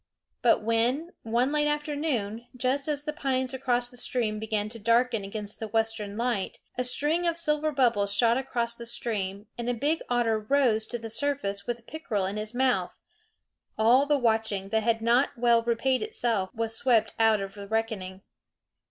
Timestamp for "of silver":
7.27-7.71